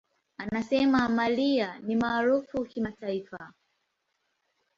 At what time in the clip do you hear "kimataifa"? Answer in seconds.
2.65-3.53